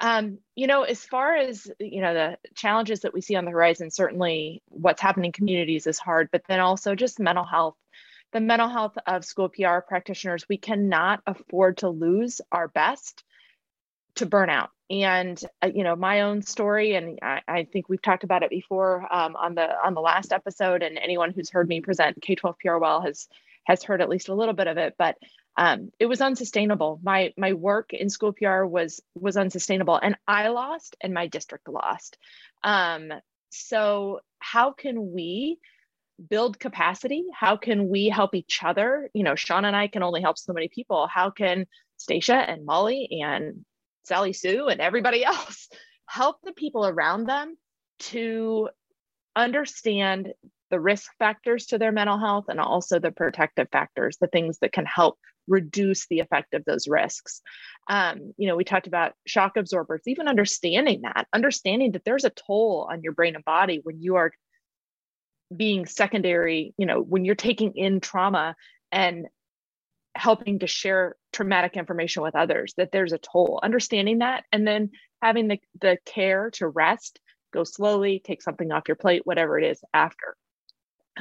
[0.00, 3.50] Um, you know, as far as you know, the challenges that we see on the
[3.50, 7.76] horizon, certainly what's happening in communities is hard, but then also just mental health.
[8.32, 13.24] The mental health of school PR practitioners, we cannot afford to lose our best
[14.16, 14.68] to burnout.
[14.90, 18.50] And uh, you know, my own story, and I, I, think we've talked about it
[18.50, 20.82] before um, on the on the last episode.
[20.82, 23.28] And anyone who's heard me present K-12 PR well has
[23.64, 24.94] has heard at least a little bit of it.
[24.96, 25.16] But
[25.56, 27.00] um, it was unsustainable.
[27.02, 31.68] My my work in school PR was was unsustainable, and I lost, and my district
[31.68, 32.16] lost.
[32.62, 33.12] Um,
[33.50, 35.58] so how can we
[36.28, 37.24] build capacity?
[37.34, 39.10] How can we help each other?
[39.12, 41.06] You know, Sean and I can only help so many people.
[41.06, 43.64] How can Stacia and Molly and
[44.04, 45.68] Sally Sue and everybody else
[46.06, 47.56] help the people around them
[47.98, 48.68] to
[49.34, 50.32] understand
[50.70, 54.72] the risk factors to their mental health and also the protective factors, the things that
[54.72, 57.40] can help reduce the effect of those risks.
[57.88, 62.30] Um, you know, we talked about shock absorbers, even understanding that, understanding that there's a
[62.30, 64.32] toll on your brain and body when you are
[65.54, 68.56] being secondary, you know, when you're taking in trauma
[68.90, 69.26] and
[70.14, 74.90] helping to share traumatic information with others, that there's a toll, understanding that, and then
[75.22, 77.20] having the, the care to rest,
[77.52, 80.36] go slowly, take something off your plate, whatever it is after.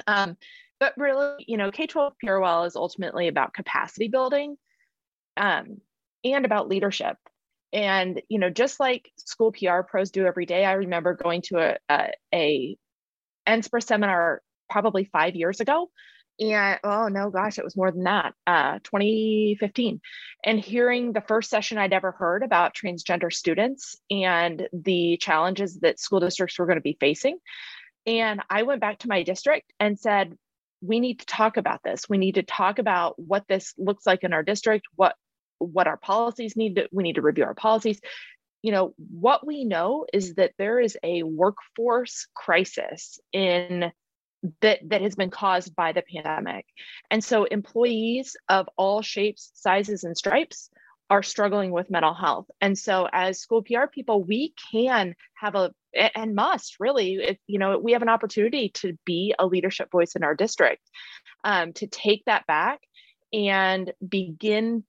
[0.08, 0.38] Um,
[0.80, 4.58] but really, you know, K 12 PRWell is ultimately about capacity building
[5.38, 5.82] um,
[6.24, 7.18] and about leadership.
[7.72, 11.60] And, you know, just like school PR pros do every day, I remember going to
[11.60, 12.78] a, a, a
[13.48, 15.90] NSPRA seminar probably five years ago.
[16.40, 20.02] And oh no, gosh, it was more than that, uh, 2015.
[20.44, 26.00] And hearing the first session I'd ever heard about transgender students and the challenges that
[26.00, 27.38] school districts were going to be facing.
[28.06, 30.38] And I went back to my district and said,
[30.82, 32.10] we need to talk about this.
[32.10, 35.16] We need to talk about what this looks like in our district, what
[35.60, 38.02] what our policies need to we need to review our policies.
[38.65, 43.91] You know, what we know is that there is a workforce crisis in
[44.62, 46.65] that that has been caused by the pandemic.
[47.12, 50.69] And so employees of all shapes, sizes and stripes
[51.10, 52.47] are struggling with mental health.
[52.62, 57.60] And so as school PR people, we can have a and must really, if, you
[57.60, 60.82] know, we have an opportunity to be a leadership voice in our district,
[61.43, 62.82] um, to take that back
[63.32, 64.84] and begin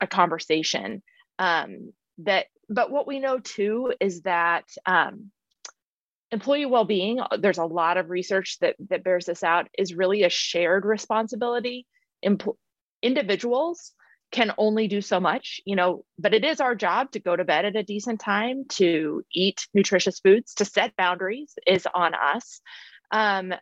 [0.00, 1.02] a conversation.
[1.38, 5.30] Um, that, but what we know too is that um,
[6.30, 7.20] employee well-being.
[7.38, 9.68] There's a lot of research that that bears this out.
[9.78, 11.86] Is really a shared responsibility.
[13.02, 13.92] Individuals
[14.30, 17.44] can only do so much, you know, but it is our job to go to
[17.44, 22.62] bed at a decent time, to eat nutritious foods, to set boundaries is on us.
[23.10, 23.52] Um,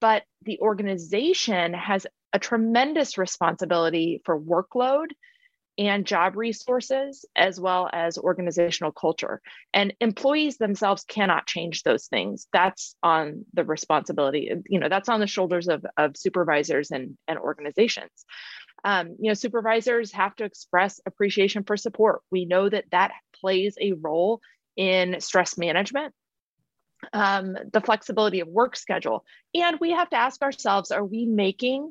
[0.00, 5.08] but the organization has a tremendous responsibility for workload
[5.78, 9.40] and job resources, as well as organizational culture.
[9.74, 12.46] And employees themselves cannot change those things.
[12.52, 17.38] That's on the responsibility, you know, that's on the shoulders of, of supervisors and, and
[17.38, 18.24] organizations
[18.84, 23.76] um, you know supervisors have to express appreciation for support we know that that plays
[23.80, 24.40] a role
[24.76, 26.14] in stress management
[27.12, 29.24] um, the flexibility of work schedule
[29.54, 31.90] and we have to ask ourselves are we making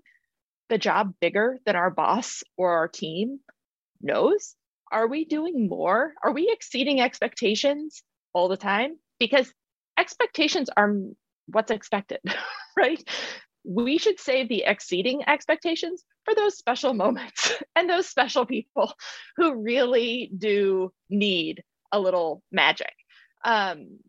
[0.70, 3.39] the job bigger than our boss or our team
[4.02, 4.56] knows
[4.91, 6.14] are we doing more?
[6.24, 8.98] Are we exceeding expectations all the time?
[9.20, 9.52] Because
[9.98, 10.96] expectations are
[11.48, 12.20] what's expected
[12.78, 13.04] right?
[13.64, 18.93] We should save the exceeding expectations for those special moments and those special people
[19.38, 22.93] who really do need a little magic.
[23.43, 24.00] Um,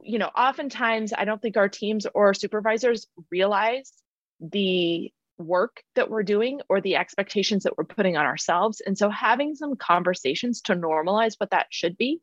[0.00, 3.92] you know, oftentimes I don't think our teams or supervisors realize
[4.40, 8.80] the work that we're doing or the expectations that we're putting on ourselves.
[8.80, 12.20] And so having some conversations to normalize what that should be,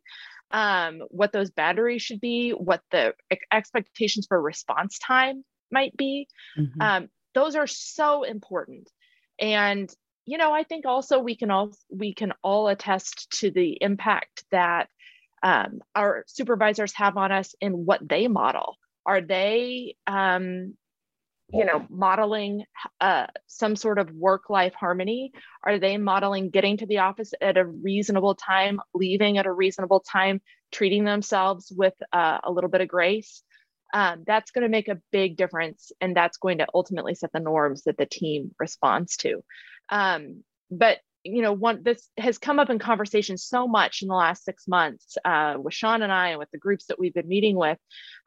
[0.52, 3.14] um, what those boundaries should be, what the
[3.52, 6.82] expectations for response time might be, mm-hmm.
[6.82, 8.90] um, those are so important.
[9.40, 9.94] And
[10.26, 14.46] you know, I think also we can all we can all attest to the impact
[14.52, 14.88] that
[15.42, 18.78] um, our supervisors have on us in what they model.
[19.06, 20.76] Are they um,
[21.54, 22.66] you know modeling
[23.00, 25.32] uh, some sort of work life harmony?
[25.64, 30.00] Are they modeling getting to the office at a reasonable time leaving at a reasonable
[30.00, 30.42] time
[30.72, 33.44] treating themselves with uh, a little bit of grace?
[33.94, 37.40] Um, that's going to make a big difference and that's going to ultimately set the
[37.40, 39.44] norms that the team responds to.
[39.90, 44.16] Um, but you know, one this has come up in conversation so much in the
[44.16, 47.28] last six months uh, with Sean and I and with the groups that we've been
[47.28, 47.78] meeting with.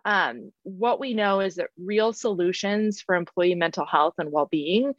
[0.04, 4.94] Um, what we know is that real solutions for employee mental health and well-being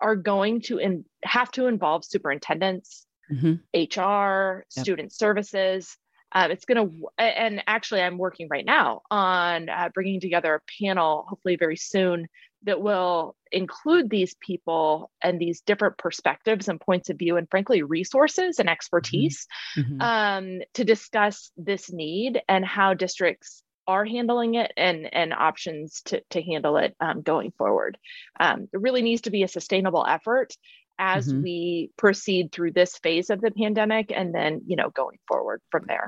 [0.00, 3.54] are going to in, have to involve superintendents, mm-hmm.
[3.74, 4.84] HR, yep.
[4.84, 5.96] student services.
[6.34, 10.82] Um, it's going to, and actually, I'm working right now on uh, bringing together a
[10.82, 12.26] panel, hopefully very soon,
[12.64, 17.82] that will include these people and these different perspectives and points of view and frankly
[17.82, 19.46] resources and expertise
[19.76, 19.94] mm-hmm.
[19.94, 20.00] mm-hmm.
[20.00, 26.22] um, to discuss this need and how districts are handling it and and options to,
[26.30, 27.98] to handle it um, going forward
[28.40, 30.54] um, it really needs to be a sustainable effort
[30.98, 31.42] as mm-hmm.
[31.42, 35.84] we proceed through this phase of the pandemic and then you know going forward from
[35.86, 36.06] there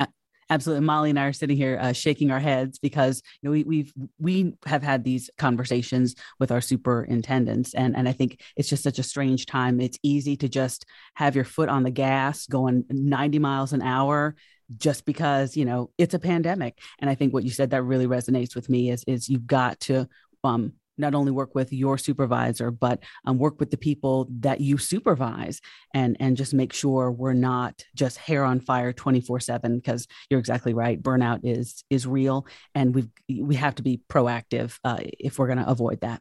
[0.50, 0.84] Absolutely.
[0.84, 3.92] Molly and I are sitting here uh, shaking our heads because you know we we've
[4.18, 8.98] we have had these conversations with our superintendents and and I think it's just such
[8.98, 9.80] a strange time.
[9.80, 10.84] It's easy to just
[11.14, 14.34] have your foot on the gas going 90 miles an hour
[14.76, 18.06] just because you know it's a pandemic and i think what you said that really
[18.06, 20.08] resonates with me is is you've got to
[20.42, 24.78] um not only work with your supervisor but um, work with the people that you
[24.78, 25.60] supervise
[25.92, 30.40] and and just make sure we're not just hair on fire 24 7 because you're
[30.40, 33.08] exactly right burnout is is real and we've,
[33.40, 36.20] we have to be proactive uh, if we're going to avoid that.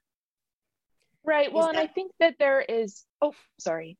[1.26, 3.98] Right well and i think that there is oh sorry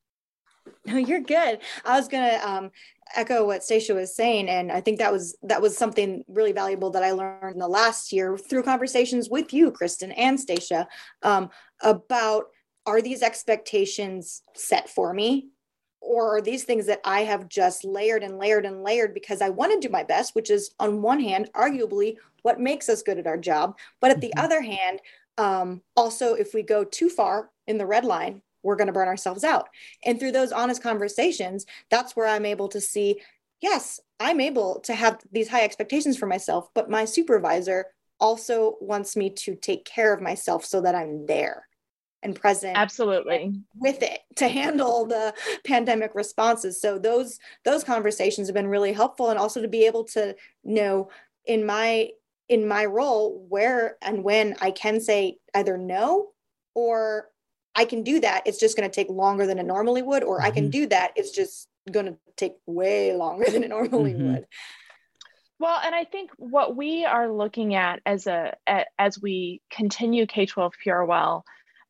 [0.86, 1.60] no, you're good.
[1.86, 2.72] I was gonna um,
[3.16, 6.90] echo what Stacia was saying, and I think that was that was something really valuable
[6.92, 10.88] that I learned in the last year through conversations with you, Kristen and Stacia,
[11.22, 11.50] um,
[11.82, 12.46] about
[12.86, 15.50] are these expectations set for me,
[16.02, 19.50] or are these things that I have just layered and layered and layered because I
[19.50, 23.18] want to do my best, which is on one hand, arguably what makes us good
[23.18, 24.46] at our job, but at the mm-hmm.
[24.46, 25.00] other hand,
[25.38, 29.08] um, also if we go too far in the red line we're going to burn
[29.08, 29.70] ourselves out.
[30.04, 33.22] And through those honest conversations, that's where I'm able to see
[33.64, 37.86] yes, I'm able to have these high expectations for myself, but my supervisor
[38.20, 41.66] also wants me to take care of myself so that I'm there
[42.22, 45.34] and present absolutely with it to handle the
[45.66, 50.06] pandemic responses so those those conversations have been really helpful and also to be able
[50.06, 50.34] to
[50.64, 51.10] know
[51.46, 52.08] in my
[52.48, 56.30] in my role where and when i can say either no
[56.76, 57.28] or
[57.76, 58.44] I can do that.
[58.46, 60.46] It's just going to take longer than it normally would, or mm-hmm.
[60.46, 60.72] I can mm-hmm.
[60.82, 61.14] do that.
[61.16, 64.34] It's just going to take way longer than it normally mm-hmm.
[64.34, 64.48] would.
[65.60, 68.56] Well, and I think what we are looking at as a
[69.00, 71.44] as we continue K-12 PRWell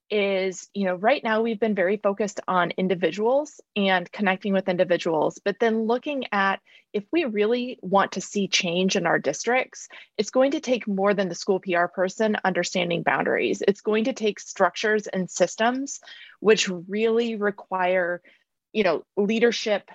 [0.10, 5.40] is, you know, right now we've been very focused on individuals and connecting with individuals,
[5.44, 6.60] but then looking at
[6.94, 9.88] if we really want to see change in our districts,
[10.18, 13.64] it's going to take more than the school PR person understanding boundaries.
[13.68, 16.00] It's going to take structures and systems
[16.40, 18.22] which really require,
[18.74, 19.90] you know, leadership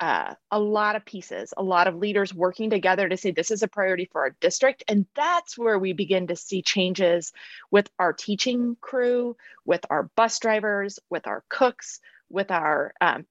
[0.00, 3.62] uh, a lot of pieces, a lot of leaders working together to say this is
[3.62, 4.82] a priority for our district.
[4.88, 7.32] And that's where we begin to see changes
[7.70, 9.36] with our teaching crew,
[9.66, 13.26] with our bus drivers, with our cooks, with our um,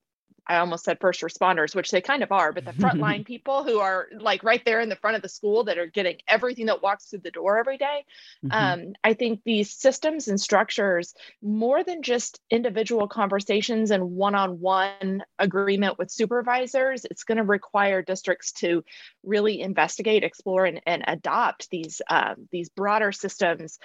[0.49, 3.79] I almost said first responders, which they kind of are, but the frontline people who
[3.79, 6.81] are like right there in the front of the school that are getting everything that
[6.81, 8.03] walks through the door every day.
[8.43, 8.51] Mm-hmm.
[8.51, 14.59] Um, I think these systems and structures, more than just individual conversations and one on
[14.59, 18.83] one agreement with supervisors, it's going to require districts to
[19.23, 23.77] really investigate, explore, and, and adopt these, um, these broader systems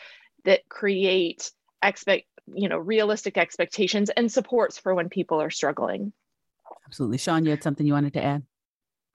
[0.46, 1.52] that create
[1.82, 6.12] expect you know realistic expectations and supports for when people are struggling
[6.86, 7.18] Absolutely.
[7.18, 8.42] Sean, you had something you wanted to add?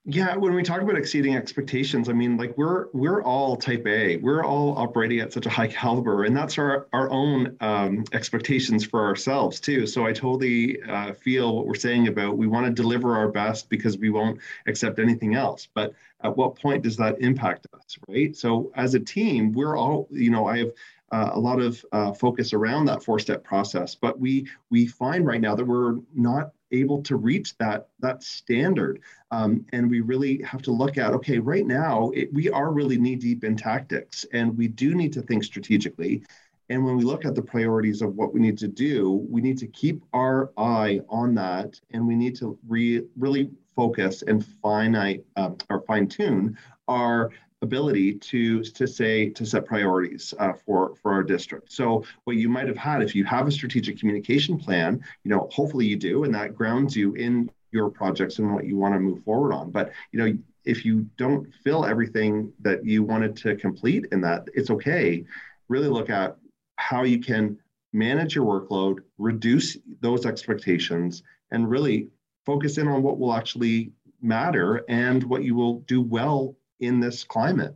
[0.06, 4.18] Yeah, when we talk about exceeding expectations, I mean, like we're we're all type A.
[4.18, 8.86] We're all operating at such a high caliber, and that's our our own um, expectations
[8.86, 9.86] for ourselves too.
[9.86, 13.70] So I totally uh, feel what we're saying about we want to deliver our best
[13.70, 15.68] because we won't accept anything else.
[15.72, 15.94] But
[16.24, 18.36] at what point does that impact us, right?
[18.36, 20.72] So as a team, we're all, you know, I have
[21.12, 25.26] uh, a lot of uh, focus around that four step process but we we find
[25.26, 29.02] right now that we're not able to reach that that standard.
[29.32, 32.98] Um, and we really have to look at okay right now it, we are really
[32.98, 36.24] knee deep in tactics and we do need to think strategically.
[36.72, 39.58] And when we look at the priorities of what we need to do we need
[39.60, 45.24] to keep our eye on that and we need to re, really focus and finite
[45.36, 46.58] uh, or fine tune
[46.88, 47.32] our
[47.62, 51.72] ability to to say to set priorities uh, for for our district.
[51.72, 55.50] So what you might have had if you have a strategic communication plan you know
[55.52, 59.00] hopefully you do and that grounds you in your projects and what you want to
[59.00, 59.72] move forward on.
[59.72, 64.48] But you know if you don't fill everything that you wanted to complete in that
[64.54, 65.26] it's okay.
[65.68, 66.38] Really look at
[66.78, 67.58] how you can
[67.92, 72.08] manage your workload reduce those expectations and really
[72.46, 73.92] focus in on what will actually
[74.22, 77.76] matter and what you will do well in this climate.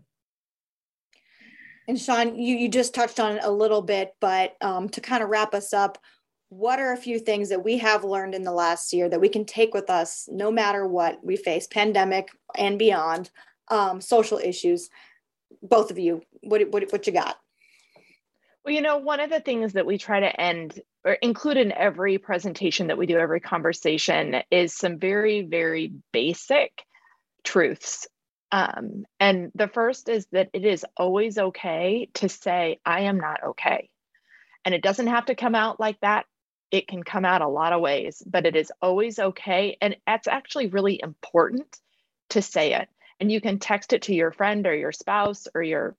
[1.87, 5.21] And Sean, you, you just touched on it a little bit, but um, to kind
[5.21, 5.97] of wrap us up,
[6.49, 9.27] what are a few things that we have learned in the last year that we
[9.27, 13.31] can take with us no matter what we face, pandemic and beyond,
[13.69, 14.89] um, social issues?
[15.61, 17.37] Both of you, what, what, what you got?
[18.63, 21.73] Well, you know, one of the things that we try to end or include in
[21.73, 26.85] every presentation that we do, every conversation, is some very, very basic
[27.43, 28.07] truths
[28.53, 33.43] um, and the first is that it is always okay to say, I am not
[33.43, 33.89] okay.
[34.63, 36.27] And it doesn't have to come out like that.
[36.69, 39.75] It can come out a lot of ways, but it is always okay.
[39.81, 41.65] And it's actually really important
[42.29, 42.89] to say it.
[43.19, 45.95] And you can text it to your friend or your spouse or your,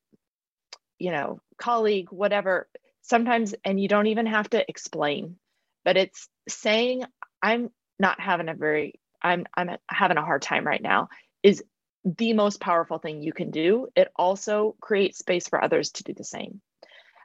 [1.00, 2.68] you know, colleague, whatever.
[3.02, 5.38] Sometimes, and you don't even have to explain,
[5.84, 7.02] but it's saying,
[7.42, 11.09] I'm not having a very, I'm, I'm having a hard time right now
[11.42, 11.62] is
[12.05, 13.88] the most powerful thing you can do.
[13.96, 16.61] It also creates space for others to do the same.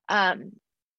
[0.07, 0.53] Um,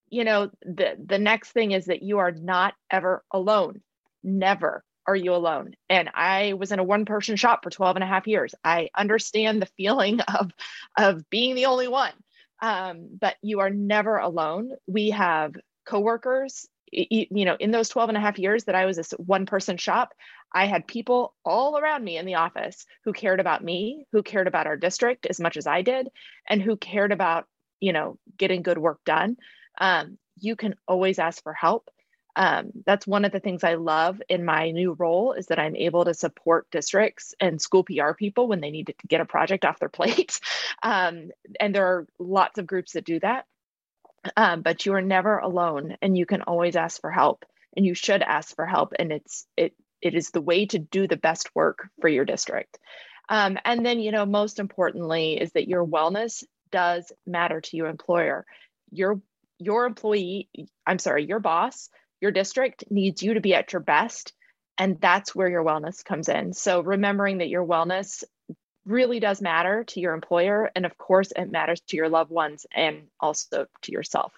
[0.09, 3.81] you know, the, the next thing is that you are not ever alone.
[4.23, 5.75] Never are you alone.
[5.89, 8.55] And I was in a one person shop for 12 and a half years.
[8.63, 10.51] I understand the feeling of,
[10.99, 12.13] of being the only one.
[12.63, 14.73] Um, but you are never alone.
[14.87, 15.55] We have
[15.87, 19.47] coworkers you know in those 12 and a half years that i was this one
[19.47, 20.13] person shop
[20.53, 24.49] I had people all around me in the office who cared about me, who cared
[24.49, 26.09] about our district as much as I did,
[26.49, 27.47] and who cared about,
[27.79, 29.37] you know, getting good work done.
[29.79, 31.89] Um, you can always ask for help.
[32.37, 35.77] Um, that's one of the things I love in my new role is that I'm
[35.77, 39.65] able to support districts and school PR people when they need to get a project
[39.65, 40.41] off their plate.
[40.83, 41.31] Um,
[41.61, 43.47] and there are lots of groups that do that.
[44.37, 47.45] Um, but you are never alone and you can always ask for help
[47.77, 51.07] and you should ask for help and it's it it is the way to do
[51.07, 52.79] the best work for your district.
[53.29, 56.43] Um, and then, you know, most importantly, is that your wellness
[56.73, 58.45] does matter to your employer.
[58.91, 59.21] Your
[59.59, 60.49] your employee,
[60.87, 61.91] I'm sorry, your boss,
[62.21, 64.33] your district needs you to be at your best,
[64.79, 66.55] and that's where your wellness comes in.
[66.55, 68.25] So remembering that your wellness
[68.91, 72.67] really does matter to your employer, and of course, it matters to your loved ones
[72.75, 74.33] and also to yourself.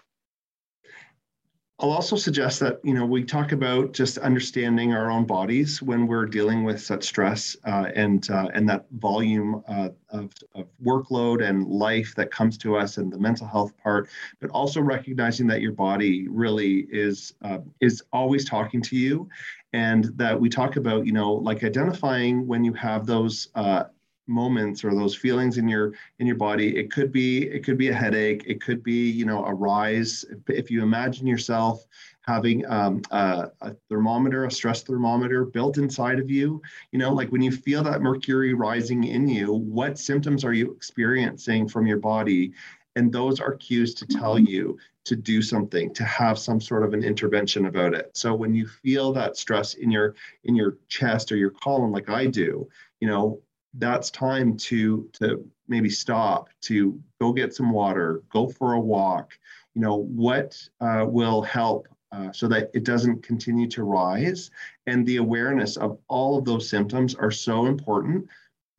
[1.82, 6.06] I'll also suggest that you know we talk about just understanding our own bodies when
[6.06, 11.42] we're dealing with such stress uh, and uh, and that volume uh, of, of workload
[11.42, 14.08] and life that comes to us and the mental health part,
[14.40, 19.28] but also recognizing that your body really is uh, is always talking to you,
[19.72, 23.84] and that we talk about you know like identifying when you have those uh,
[24.26, 27.88] moments or those feelings in your in your body it could be it could be
[27.88, 30.24] a headache it could be you know a rise.
[30.48, 31.84] If you imagine yourself
[32.22, 36.62] having um, a, a, thermometer a stress thermometer built inside of you
[36.92, 40.72] you know like when you feel that mercury rising in you what symptoms are you
[40.72, 42.52] experiencing from your body?
[42.94, 46.92] And those are cues to tell you to do something to have some sort of
[46.92, 48.10] an intervention about it.
[48.14, 50.14] So when you feel that stress in your
[50.44, 52.68] in your chest or your colon like i do
[53.00, 53.40] you know
[53.74, 59.38] that's time to to maybe stop to go get some water go for a walk.
[59.74, 64.50] You know what uh, will help uh, so that it doesn't continue to rise.
[64.86, 68.26] And the awareness of all of those symptoms are so important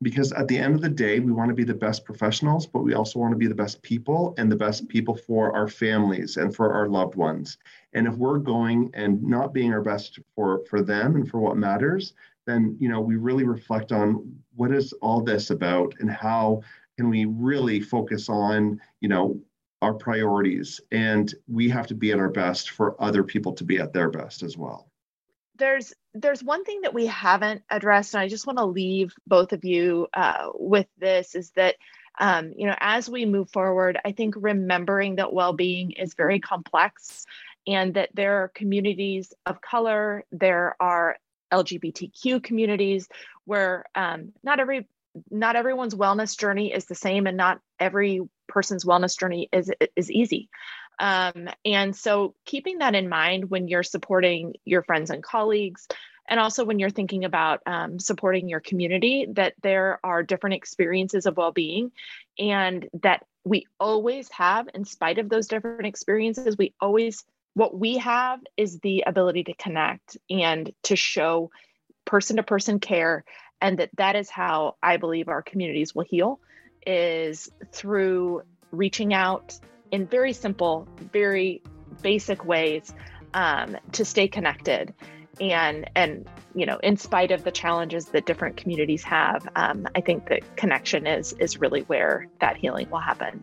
[0.02, 2.82] because at the end of the day we want to be the best professionals but
[2.82, 6.36] we also want to be the best people and the best people for our families
[6.36, 7.58] and for our loved ones.
[7.94, 11.56] And if we're going and not being our best for for them and for what
[11.56, 12.14] matters
[12.46, 16.62] then you know we really reflect on what is all this about and how
[16.96, 19.40] can we really focus on you know
[19.82, 20.80] our priorities?
[20.92, 24.10] And we have to be at our best for other people to be at their
[24.10, 24.88] best as well.
[25.56, 29.52] There's there's one thing that we haven't addressed and i just want to leave both
[29.52, 31.74] of you uh, with this is that
[32.20, 37.26] um, you know as we move forward i think remembering that well-being is very complex
[37.66, 41.16] and that there are communities of color there are
[41.54, 43.08] lgbtq communities
[43.44, 44.86] where um, not every
[45.30, 50.10] not everyone's wellness journey is the same and not every person's wellness journey is is
[50.10, 50.48] easy.
[50.98, 55.88] Um, and so keeping that in mind when you're supporting your friends and colleagues
[56.28, 61.26] and also when you're thinking about um, supporting your community that there are different experiences
[61.26, 61.90] of well-being
[62.38, 67.24] and that we always have in spite of those different experiences we always
[67.54, 71.50] what we have is the ability to connect and to show
[72.04, 73.24] person to person care
[73.60, 76.38] and that that is how i believe our communities will heal
[76.86, 79.58] is through reaching out
[79.90, 81.62] in very simple very
[82.02, 82.92] basic ways
[83.34, 84.94] um, to stay connected.
[85.40, 90.00] And and you know in spite of the challenges that different communities have um, i
[90.00, 93.42] think that connection is is really where that healing will happen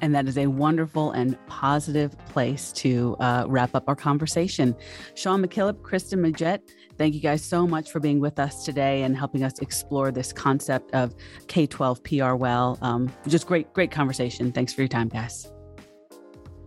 [0.00, 4.74] and that is a wonderful and positive place to uh, wrap up our conversation.
[5.14, 6.60] Sean McKillop, Kristen Magette,
[6.96, 10.32] thank you guys so much for being with us today and helping us explore this
[10.32, 11.14] concept of
[11.46, 12.78] K 12 PR well.
[12.82, 14.52] Um, just great, great conversation.
[14.52, 15.50] Thanks for your time, guys.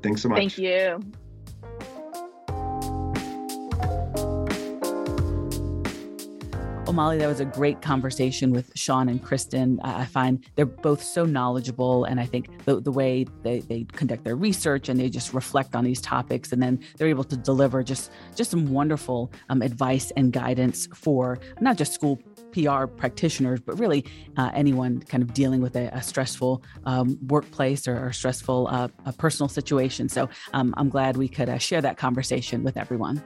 [0.04, 0.38] Thanks so much.
[0.38, 1.00] Thank you.
[6.94, 9.80] Molly, that was a great conversation with Sean and Kristen.
[9.82, 14.26] I find they're both so knowledgeable, and I think the, the way they, they conduct
[14.26, 17.82] their research and they just reflect on these topics, and then they're able to deliver
[17.82, 22.20] just just some wonderful um, advice and guidance for not just school
[22.52, 24.06] PR practitioners, but really
[24.38, 28.88] uh, anyone kind of dealing with a, a stressful um, workplace or, or stressful uh,
[29.18, 30.10] personal situation.
[30.10, 33.24] So um, I'm glad we could uh, share that conversation with everyone.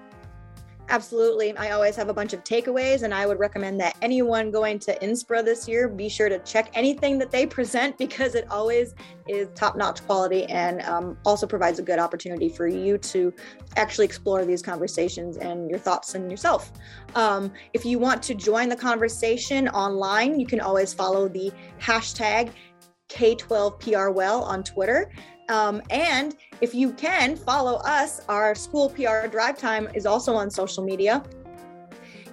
[0.89, 1.57] Absolutely.
[1.57, 4.97] I always have a bunch of takeaways, and I would recommend that anyone going to
[4.99, 8.93] NSPRA this year be sure to check anything that they present because it always
[9.27, 13.33] is top notch quality and um, also provides a good opportunity for you to
[13.77, 16.71] actually explore these conversations and your thoughts and yourself.
[17.15, 22.51] Um, if you want to join the conversation online, you can always follow the hashtag
[23.09, 25.11] K12PRWell on Twitter.
[25.49, 30.49] Um, and if you can follow us, our school PR drive time is also on
[30.49, 31.23] social media.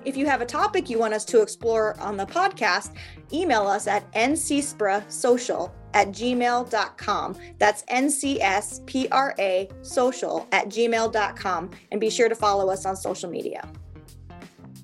[0.04, 2.94] If you have a topic you want us to explore on the podcast,
[3.32, 7.36] email us at ncsprasocial at gmail.com.
[7.58, 11.70] That's N-C-S-P-R-A social at gmail.com.
[11.90, 13.68] And be sure to follow us on social media.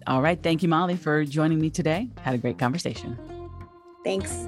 [0.06, 0.42] All right.
[0.42, 2.08] Thank you, Molly, for joining me today.
[2.22, 3.18] Had a great conversation.
[4.04, 4.46] Thanks.